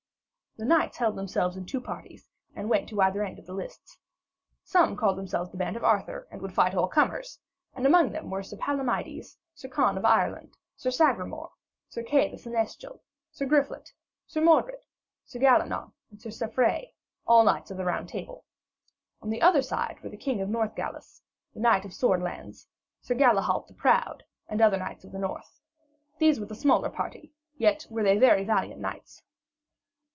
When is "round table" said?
17.85-18.43